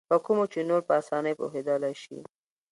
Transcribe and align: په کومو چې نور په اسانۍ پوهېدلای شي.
په 0.09 0.15
کومو 0.25 0.43
چې 0.53 0.59
نور 0.69 0.81
په 0.87 0.93
اسانۍ 1.01 1.33
پوهېدلای 1.39 1.93
شي. 2.01 2.17